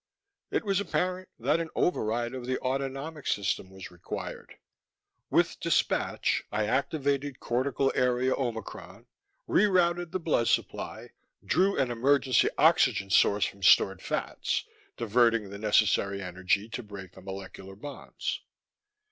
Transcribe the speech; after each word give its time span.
__It 0.59 0.63
was 0.63 0.79
apparent 0.79 1.29
that 1.37 1.59
an 1.59 1.69
override 1.75 2.33
of 2.33 2.47
the 2.47 2.59
autonomic 2.61 3.27
system 3.27 3.69
was 3.69 3.91
required. 3.91 4.57
With 5.29 5.59
dispatch 5.59 6.43
I 6.51 6.65
activated 6.65 7.39
cortical 7.39 7.91
area 7.93 8.33
omicron, 8.35 9.05
re 9.45 9.65
routed 9.67 10.11
the 10.11 10.19
blood 10.19 10.47
supply, 10.47 11.11
drew 11.45 11.77
an 11.77 11.91
emergency 11.91 12.49
oxygen 12.57 13.11
source 13.11 13.45
from 13.45 13.61
stored 13.61 14.01
fats, 14.01 14.65
diverting 14.97 15.51
the 15.51 15.59
necessary 15.59 16.19
energy 16.19 16.67
to 16.69 16.81
break 16.81 17.11
the 17.11 17.21
molecular 17.21 17.75
bonds. 17.75 18.41